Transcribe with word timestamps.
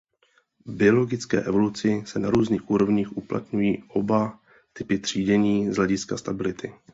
V 0.65 0.73
biologické 0.75 1.41
evoluci 1.43 2.03
se 2.05 2.19
na 2.19 2.29
různých 2.29 2.69
úrovních 2.69 3.17
uplatňují 3.17 3.83
oba 3.87 4.39
typy 4.73 4.99
třídění 4.99 5.73
z 5.73 5.75
hlediska 5.77 6.17
stability. 6.17 6.73